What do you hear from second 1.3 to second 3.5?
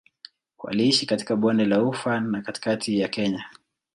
Bonde la Ufa na katikati ya Kenya.